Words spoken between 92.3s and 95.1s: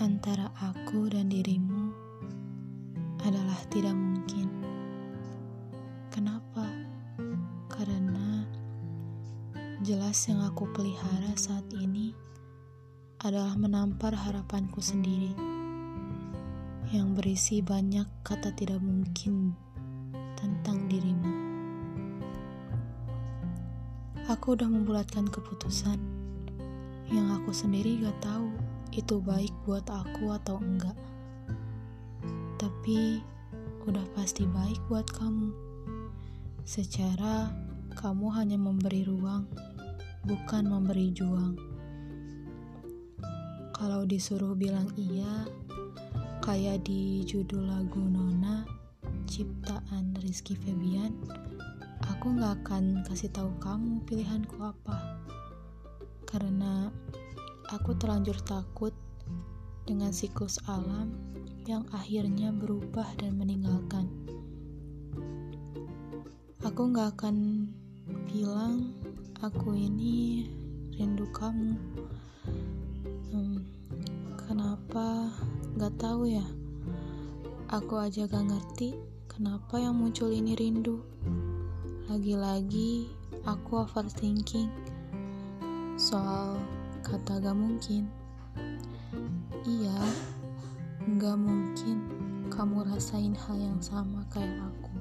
kamu rasain hal yang sama kayak aku.